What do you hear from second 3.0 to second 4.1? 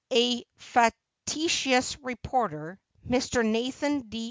Mr. Nathan